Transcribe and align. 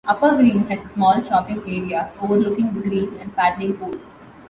Upper 0.03 0.35
Green 0.35 0.65
has 0.65 0.83
a 0.83 0.89
small 0.89 1.21
shopping 1.21 1.61
area 1.67 2.11
overlooking 2.19 2.73
the 2.73 2.79
green 2.81 3.19
and 3.21 3.35
paddling 3.35 3.73
pool. 3.77 3.93